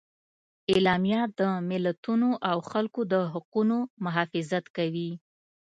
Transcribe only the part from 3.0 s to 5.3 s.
د حقونو محافظت کوي.